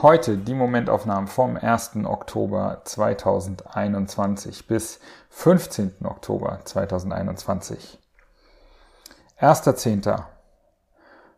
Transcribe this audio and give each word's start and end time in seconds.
Heute 0.00 0.38
die 0.38 0.54
Momentaufnahmen 0.54 1.26
vom 1.26 1.56
1. 1.56 2.04
Oktober 2.04 2.82
2021 2.84 4.68
bis 4.68 5.00
15. 5.30 5.96
Oktober 6.04 6.60
2021. 6.62 7.98
1.10. 9.40 10.22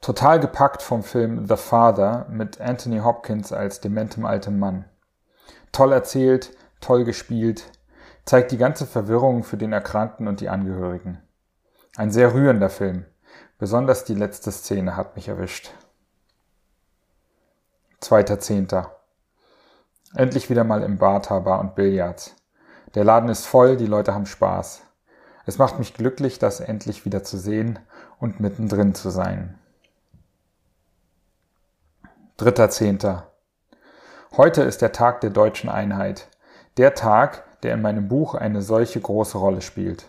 Total 0.00 0.38
gepackt 0.38 0.82
vom 0.82 1.02
Film 1.02 1.48
The 1.48 1.56
Father 1.56 2.26
mit 2.30 2.60
Anthony 2.60 3.00
Hopkins 3.00 3.52
als 3.52 3.80
dementem 3.80 4.24
altem 4.24 4.60
Mann. 4.60 4.84
Toll 5.72 5.90
erzählt, 5.90 6.56
toll 6.80 7.02
gespielt, 7.02 7.72
zeigt 8.24 8.52
die 8.52 8.58
ganze 8.58 8.86
Verwirrung 8.86 9.42
für 9.42 9.56
den 9.56 9.72
Erkrankten 9.72 10.28
und 10.28 10.38
die 10.40 10.48
Angehörigen. 10.48 11.20
Ein 11.96 12.12
sehr 12.12 12.32
rührender 12.32 12.70
Film. 12.70 13.04
Besonders 13.58 14.04
die 14.04 14.14
letzte 14.14 14.52
Szene 14.52 14.96
hat 14.96 15.16
mich 15.16 15.26
erwischt. 15.26 15.72
2.10. 18.04 18.86
Endlich 20.14 20.50
wieder 20.50 20.62
mal 20.62 20.82
im 20.82 20.98
Bata 20.98 21.38
Bar 21.38 21.60
und 21.60 21.74
Billards. 21.74 22.36
Der 22.94 23.02
Laden 23.02 23.30
ist 23.30 23.46
voll, 23.46 23.76
die 23.76 23.86
Leute 23.86 24.14
haben 24.14 24.26
Spaß. 24.26 24.82
Es 25.46 25.58
macht 25.58 25.78
mich 25.78 25.94
glücklich, 25.94 26.38
das 26.38 26.60
endlich 26.60 27.04
wieder 27.04 27.24
zu 27.24 27.38
sehen 27.38 27.78
und 28.20 28.40
mittendrin 28.40 28.94
zu 28.94 29.10
sein. 29.10 29.58
Dritter 32.36 32.68
Zehnter. 32.70 33.30
Heute 34.36 34.62
ist 34.62 34.82
der 34.82 34.92
Tag 34.92 35.20
der 35.22 35.30
deutschen 35.30 35.70
Einheit. 35.70 36.28
Der 36.76 36.94
Tag, 36.94 37.60
der 37.62 37.74
in 37.74 37.82
meinem 37.82 38.08
Buch 38.08 38.34
eine 38.34 38.60
solche 38.60 39.00
große 39.00 39.38
Rolle 39.38 39.62
spielt. 39.62 40.06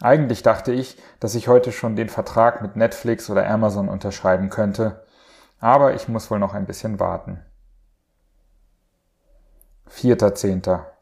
Eigentlich 0.00 0.42
dachte 0.42 0.72
ich, 0.72 0.96
dass 1.20 1.34
ich 1.34 1.48
heute 1.48 1.72
schon 1.72 1.96
den 1.96 2.08
Vertrag 2.08 2.62
mit 2.62 2.76
Netflix 2.76 3.28
oder 3.30 3.48
Amazon 3.48 3.88
unterschreiben 3.88 4.50
könnte, 4.50 5.05
aber 5.58 5.94
ich 5.94 6.08
muss 6.08 6.30
wohl 6.30 6.38
noch 6.38 6.54
ein 6.54 6.66
bisschen 6.66 7.00
warten. 7.00 7.44
Vierter 9.86 10.34
Zehnter. 10.34 10.92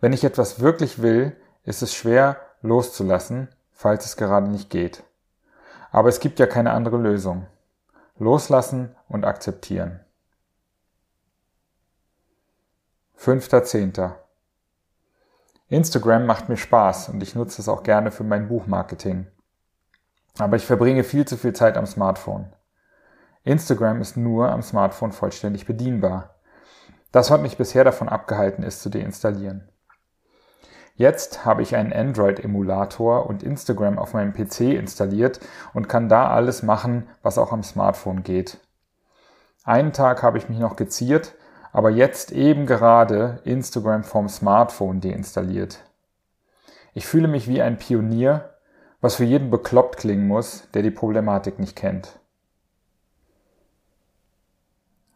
Wenn 0.00 0.12
ich 0.12 0.24
etwas 0.24 0.60
wirklich 0.60 1.00
will, 1.00 1.36
ist 1.64 1.82
es 1.82 1.94
schwer 1.94 2.40
loszulassen, 2.60 3.48
falls 3.70 4.04
es 4.04 4.16
gerade 4.16 4.48
nicht 4.48 4.70
geht. 4.70 5.02
Aber 5.90 6.08
es 6.08 6.20
gibt 6.20 6.38
ja 6.38 6.46
keine 6.46 6.72
andere 6.72 6.96
Lösung. 6.96 7.46
Loslassen 8.18 8.94
und 9.08 9.24
akzeptieren. 9.24 10.00
5.10. 13.18 14.12
Instagram 15.68 16.26
macht 16.26 16.48
mir 16.48 16.56
Spaß 16.56 17.08
und 17.08 17.22
ich 17.22 17.34
nutze 17.34 17.62
es 17.62 17.68
auch 17.68 17.82
gerne 17.82 18.10
für 18.10 18.24
mein 18.24 18.48
Buchmarketing. 18.48 19.26
Aber 20.38 20.56
ich 20.56 20.66
verbringe 20.66 21.04
viel 21.04 21.26
zu 21.26 21.36
viel 21.36 21.52
Zeit 21.52 21.76
am 21.76 21.86
Smartphone. 21.86 22.52
Instagram 23.44 24.00
ist 24.00 24.16
nur 24.16 24.50
am 24.50 24.62
Smartphone 24.62 25.12
vollständig 25.12 25.66
bedienbar. 25.66 26.36
Das 27.10 27.30
hat 27.30 27.42
mich 27.42 27.56
bisher 27.56 27.84
davon 27.84 28.08
abgehalten, 28.08 28.62
es 28.62 28.80
zu 28.80 28.88
deinstallieren. 28.88 29.68
Jetzt 30.94 31.44
habe 31.44 31.62
ich 31.62 31.74
einen 31.74 31.92
Android-Emulator 31.92 33.26
und 33.26 33.42
Instagram 33.42 33.98
auf 33.98 34.14
meinem 34.14 34.32
PC 34.32 34.60
installiert 34.78 35.40
und 35.74 35.88
kann 35.88 36.08
da 36.08 36.28
alles 36.28 36.62
machen, 36.62 37.08
was 37.22 37.38
auch 37.38 37.52
am 37.52 37.62
Smartphone 37.62 38.22
geht. 38.22 38.58
Einen 39.64 39.92
Tag 39.92 40.22
habe 40.22 40.38
ich 40.38 40.48
mich 40.48 40.58
noch 40.58 40.76
geziert, 40.76 41.34
aber 41.72 41.90
jetzt 41.90 42.30
eben 42.30 42.66
gerade 42.66 43.40
Instagram 43.44 44.04
vom 44.04 44.28
Smartphone 44.28 45.00
deinstalliert. 45.00 45.80
Ich 46.94 47.06
fühle 47.06 47.28
mich 47.28 47.48
wie 47.48 47.62
ein 47.62 47.78
Pionier, 47.78 48.50
was 49.00 49.16
für 49.16 49.24
jeden 49.24 49.50
bekloppt 49.50 49.96
klingen 49.96 50.28
muss, 50.28 50.68
der 50.74 50.82
die 50.82 50.90
Problematik 50.90 51.58
nicht 51.58 51.74
kennt. 51.74 52.20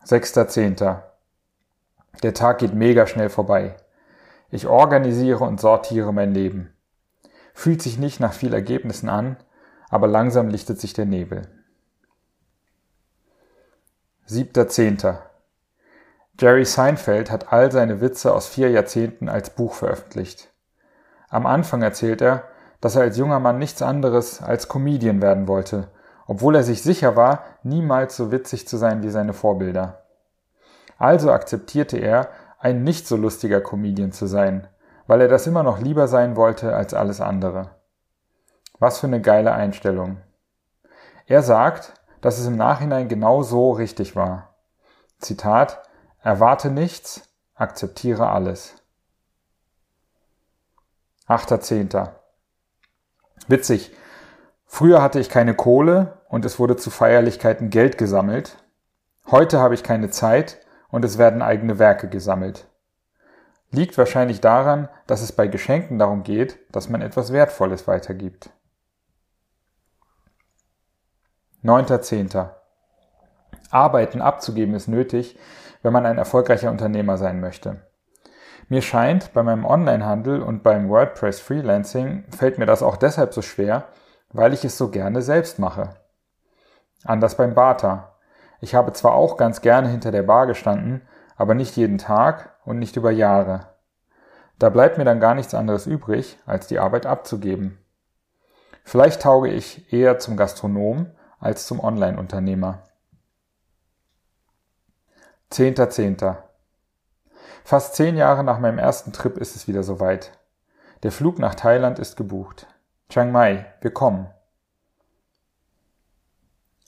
6.10. 0.07 1.03
Der 2.23 2.33
Tag 2.33 2.59
geht 2.59 2.75
mega 2.75 3.09
schnell 3.09 3.29
vorbei. 3.29 3.77
Ich 4.51 4.69
organisiere 4.69 5.43
und 5.43 5.61
sortiere 5.61 6.13
mein 6.13 6.33
Leben. 6.33 6.73
Fühlt 7.55 7.83
sich 7.83 7.99
nicht 7.99 8.21
nach 8.21 8.33
viel 8.33 8.55
Ergebnissen 8.55 9.09
an, 9.09 9.37
aber 9.89 10.07
langsam 10.07 10.49
lichtet 10.49 10.81
sich 10.81 10.93
der 10.93 11.07
Nebel. 11.07 11.43
7.10. 14.29 15.19
Jerry 16.39 16.65
Seinfeld 16.65 17.33
hat 17.33 17.53
all 17.53 17.73
seine 17.73 18.01
Witze 18.01 18.33
aus 18.33 18.47
vier 18.47 18.71
Jahrzehnten 18.71 19.29
als 19.29 19.51
Buch 19.51 19.75
veröffentlicht. 19.75 20.53
Am 21.29 21.47
Anfang 21.47 21.83
erzählt 21.83 22.21
er, 22.21 22.45
dass 22.81 22.95
er 22.95 23.03
als 23.03 23.17
junger 23.17 23.41
Mann 23.41 23.59
nichts 23.59 23.83
anderes 23.83 24.41
als 24.41 24.69
Comedian 24.69 25.21
werden 25.21 25.49
wollte, 25.49 25.89
obwohl 26.27 26.57
er 26.57 26.63
sich 26.63 26.83
sicher 26.83 27.17
war, 27.17 27.45
niemals 27.63 28.17
so 28.17 28.33
witzig 28.33 28.67
zu 28.69 28.77
sein 28.77 29.03
wie 29.03 29.11
seine 29.11 29.33
Vorbilder. 29.33 30.03
Also 30.99 31.31
akzeptierte 31.31 31.99
er, 31.99 32.29
ein 32.59 32.83
nicht 32.83 33.07
so 33.07 33.17
lustiger 33.17 33.61
Comedian 33.61 34.13
zu 34.13 34.27
sein, 34.27 34.67
weil 35.07 35.21
er 35.21 35.29
das 35.29 35.47
immer 35.47 35.63
noch 35.63 35.79
lieber 35.79 36.09
sein 36.09 36.37
wollte 36.37 36.75
als 36.75 36.95
alles 36.95 37.21
andere. 37.21 37.71
Was 38.79 38.99
für 38.99 39.07
eine 39.07 39.21
geile 39.21 39.53
Einstellung. 39.53 40.19
Er 41.27 41.43
sagt, 41.43 41.95
dass 42.21 42.39
es 42.39 42.47
im 42.47 42.57
Nachhinein 42.57 43.09
genau 43.09 43.43
so 43.43 43.73
richtig 43.73 44.17
war. 44.17 44.55
Zitat, 45.19 45.83
erwarte 46.23 46.71
nichts, 46.71 47.23
akzeptiere 47.55 48.29
alles. 48.29 48.75
8.10. 51.29 52.09
Witzig. 53.49 53.93
Früher 54.77 55.01
hatte 55.01 55.19
ich 55.21 55.31
keine 55.31 55.55
Kohle 55.55 56.19
und 56.29 56.45
es 56.45 56.59
wurde 56.59 56.77
zu 56.77 56.91
Feierlichkeiten 56.91 57.71
Geld 57.71 57.97
gesammelt. 57.97 58.59
Heute 59.31 59.59
habe 59.59 59.73
ich 59.73 59.83
keine 59.83 60.11
Zeit 60.11 60.59
und 60.91 61.03
es 61.03 61.17
werden 61.17 61.41
eigene 61.41 61.79
Werke 61.79 62.11
gesammelt. 62.11 62.69
Liegt 63.71 63.97
wahrscheinlich 63.97 64.43
daran, 64.43 64.91
dass 65.07 65.23
es 65.23 65.33
bei 65.33 65.47
Geschenken 65.47 65.99
darum 65.99 66.25
geht, 66.25 66.59
dass 66.73 66.91
man 66.91 67.01
etwas 67.01 67.33
Wertvolles 67.33 67.89
weitergibt. 67.89 68.51
9.10. 71.65 72.51
Arbeiten 73.71 74.21
abzugeben 74.21 74.75
ist 74.75 74.89
nötig, 74.89 75.39
wenn 75.81 75.95
man 75.95 76.05
ein 76.05 76.19
erfolgreicher 76.19 76.71
Unternehmer 76.71 77.17
sein 77.17 77.41
möchte. 77.41 77.81
Mir 78.69 78.83
scheint, 78.83 79.33
bei 79.33 79.43
meinem 79.43 79.65
Onlinehandel 79.65 80.43
und 80.43 80.63
beim 80.63 80.91
WordPress 80.91 81.41
Freelancing 81.41 82.25
fällt 82.31 82.59
mir 82.59 82.67
das 82.67 82.83
auch 82.83 82.99
deshalb 82.99 83.33
so 83.33 83.41
schwer, 83.41 83.89
weil 84.37 84.53
ich 84.53 84.65
es 84.65 84.77
so 84.77 84.91
gerne 84.91 85.23
selbst 85.23 85.59
mache. 85.59 85.97
Anders 87.05 87.37
beim 87.37 87.55
Barter. 87.55 88.17
Ich 88.61 88.75
habe 88.75 88.93
zwar 88.93 89.15
auch 89.15 89.37
ganz 89.37 89.63
gerne 89.63 89.89
hinter 89.89 90.11
der 90.11 90.23
Bar 90.23 90.47
gestanden, 90.47 91.03
aber 91.37 91.55
nicht 91.55 91.77
jeden 91.77 91.99
Tag 91.99 92.55
und 92.65 92.79
nicht 92.79 92.97
über 92.97 93.11
Jahre. 93.11 93.69
Da 94.59 94.69
bleibt 94.71 94.99
mir 94.99 95.05
dann 95.05 95.21
gar 95.21 95.35
nichts 95.35 95.55
anderes 95.55 95.87
übrig, 95.87 96.39
als 96.47 96.67
die 96.67 96.79
Arbeit 96.79 97.07
abzugeben. 97.07 97.79
Vielleicht 98.85 99.23
tauge 99.23 99.49
ich 99.49 99.93
eher 99.93 100.19
zum 100.19 100.37
Gastronom 100.37 101.11
als 101.39 101.67
zum 101.67 101.81
Online-Unternehmer. 101.81 102.83
10.10. 105.53 106.37
Fast 107.65 107.95
zehn 107.95 108.17
Jahre 108.17 108.45
nach 108.45 108.59
meinem 108.59 108.79
ersten 108.79 109.13
Trip 109.13 109.39
ist 109.39 109.57
es 109.57 109.67
wieder 109.67 109.83
soweit. 109.83 110.33
Der 111.03 111.13
Flug 111.13 111.39
nach 111.39 111.55
Thailand 111.55 111.99
ist 111.99 112.17
gebucht. 112.17 112.67
Chiang 113.09 113.31
Mai, 113.31 113.67
wir 113.81 113.93
kommen. 113.93 114.29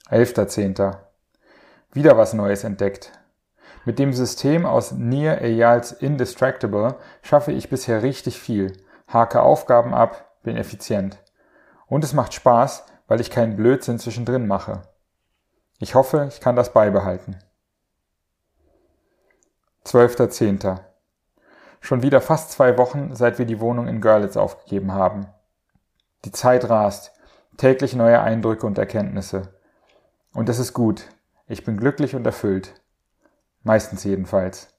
11.10. 0.09 0.97
Wieder 1.93 2.17
was 2.17 2.33
Neues 2.33 2.63
entdeckt. 2.63 3.13
Mit 3.85 3.99
dem 3.99 4.11
System 4.11 4.65
aus 4.65 4.91
Near 4.91 5.41
Eyals 5.41 5.93
Indistractable 5.93 6.95
schaffe 7.21 7.53
ich 7.53 7.69
bisher 7.69 8.03
richtig 8.03 8.39
viel, 8.39 8.73
hake 9.07 9.41
Aufgaben 9.41 9.93
ab, 9.93 10.35
bin 10.43 10.57
effizient. 10.57 11.19
Und 11.87 12.03
es 12.03 12.13
macht 12.13 12.33
Spaß, 12.33 12.85
weil 13.07 13.21
ich 13.21 13.31
keinen 13.31 13.55
Blödsinn 13.55 13.97
zwischendrin 13.97 14.45
mache. 14.45 14.81
Ich 15.79 15.95
hoffe, 15.95 16.27
ich 16.27 16.41
kann 16.41 16.57
das 16.57 16.73
beibehalten. 16.73 17.37
12.10. 19.85 20.79
Schon 21.79 22.01
wieder 22.03 22.19
fast 22.19 22.51
zwei 22.51 22.77
Wochen, 22.77 23.15
seit 23.15 23.39
wir 23.39 23.45
die 23.45 23.61
Wohnung 23.61 23.87
in 23.87 24.01
Görlitz 24.01 24.35
aufgegeben 24.35 24.91
haben. 24.91 25.27
Die 26.25 26.31
Zeit 26.31 26.69
rast, 26.69 27.13
täglich 27.57 27.95
neue 27.95 28.21
Eindrücke 28.21 28.65
und 28.65 28.77
Erkenntnisse. 28.77 29.53
Und 30.33 30.49
es 30.49 30.59
ist 30.59 30.73
gut, 30.73 31.05
ich 31.47 31.63
bin 31.63 31.77
glücklich 31.77 32.15
und 32.15 32.25
erfüllt. 32.25 32.73
Meistens 33.63 34.03
jedenfalls. 34.03 34.73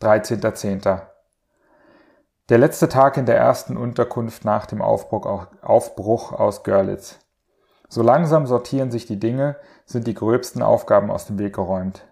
13.10. 0.00 1.02
Der 2.48 2.58
letzte 2.58 2.88
Tag 2.88 3.16
in 3.16 3.26
der 3.26 3.36
ersten 3.36 3.76
Unterkunft 3.76 4.44
nach 4.44 4.66
dem 4.66 4.82
Aufbruch, 4.82 5.46
Aufbruch 5.62 6.32
aus 6.32 6.62
Görlitz. 6.62 7.18
So 7.88 8.02
langsam 8.02 8.46
sortieren 8.46 8.90
sich 8.90 9.06
die 9.06 9.20
Dinge, 9.20 9.56
sind 9.84 10.06
die 10.06 10.14
gröbsten 10.14 10.62
Aufgaben 10.62 11.10
aus 11.10 11.26
dem 11.26 11.38
Weg 11.38 11.54
geräumt. 11.54 12.06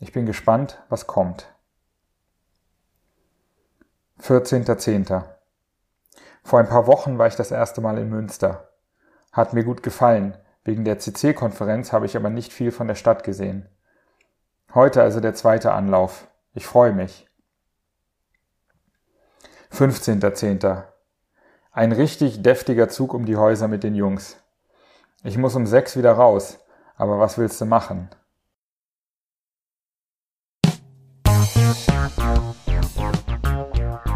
Ich 0.00 0.12
bin 0.12 0.26
gespannt, 0.26 0.82
was 0.88 1.06
kommt. 1.06 1.46
14.10. 4.20 5.33
Vor 6.44 6.58
ein 6.58 6.68
paar 6.68 6.86
Wochen 6.86 7.18
war 7.18 7.26
ich 7.26 7.36
das 7.36 7.50
erste 7.50 7.80
Mal 7.80 7.98
in 7.98 8.10
Münster. 8.10 8.68
Hat 9.32 9.54
mir 9.54 9.64
gut 9.64 9.82
gefallen. 9.82 10.36
Wegen 10.62 10.84
der 10.84 10.98
CC-Konferenz 10.98 11.92
habe 11.92 12.06
ich 12.06 12.16
aber 12.16 12.30
nicht 12.30 12.52
viel 12.52 12.70
von 12.70 12.86
der 12.86 12.94
Stadt 12.94 13.24
gesehen. 13.24 13.68
Heute 14.74 15.02
also 15.02 15.20
der 15.20 15.34
zweite 15.34 15.72
Anlauf. 15.72 16.28
Ich 16.52 16.66
freue 16.66 16.92
mich. 16.92 17.28
15.10. 19.72 20.84
Ein 21.72 21.92
richtig 21.92 22.42
deftiger 22.42 22.88
Zug 22.88 23.14
um 23.14 23.24
die 23.24 23.36
Häuser 23.36 23.66
mit 23.66 23.82
den 23.82 23.94
Jungs. 23.94 24.36
Ich 25.24 25.38
muss 25.38 25.56
um 25.56 25.66
sechs 25.66 25.96
wieder 25.96 26.12
raus, 26.12 26.60
aber 26.96 27.18
was 27.18 27.38
willst 27.38 27.60
du 27.60 27.64
machen? 27.64 28.10